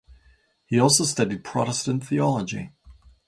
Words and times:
He 0.65 0.79
also 0.79 1.03
studied 1.03 1.43
Protestant 1.43 2.03
theology. 2.03 2.71